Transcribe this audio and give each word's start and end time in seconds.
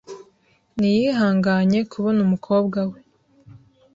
Ntiyihanganye 0.77 1.79
kubona 1.91 2.19
umukobwa 2.27 2.79
we. 2.89 2.99